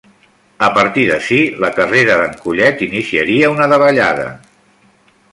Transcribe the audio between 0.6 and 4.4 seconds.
A partir d'ací, la carrera d'en Collet iniciaria una davallada.